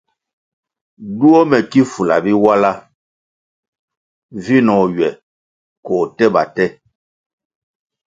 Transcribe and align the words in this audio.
Duo 1.17 1.39
mè 1.49 1.59
ki 1.71 1.81
fulah 1.91 2.21
Biwala 2.25 2.71
vinoh 4.43 4.85
ywè 4.95 5.09
ko 5.85 5.95
tèba 6.17 6.43
tè. 6.55 6.65